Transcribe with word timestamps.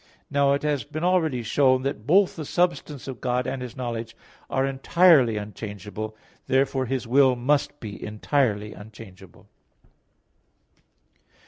Now 0.31 0.53
it 0.53 0.63
has 0.63 0.83
already 0.95 1.37
been 1.41 1.43
shown 1.43 1.83
that 1.83 2.07
both 2.07 2.35
the 2.35 2.43
substance 2.43 3.07
of 3.07 3.21
God 3.21 3.45
and 3.45 3.61
His 3.61 3.77
knowledge 3.77 4.15
are 4.49 4.65
entirely 4.65 5.37
unchangeable 5.37 6.09
(QQ. 6.09 6.09
9, 6.09 6.09
A. 6.09 6.15
1; 6.17 6.17
14, 6.17 6.17
A. 6.17 6.37
15). 6.41 6.55
Therefore 6.55 6.85
His 6.95 7.07
will 7.07 7.35
must 7.35 7.79
be 7.79 8.03
entirely 8.03 8.73
unchangeable. 8.73 9.47